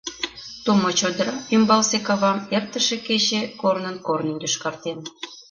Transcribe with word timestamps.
Тумо 0.63 0.89
чодыра 0.99 1.35
ӱмбалсе 1.55 1.97
кавам 2.07 2.39
эртыше 2.55 2.97
кече 3.07 3.41
корнын-корнын 3.61 4.37
йошкартен. 4.43 4.99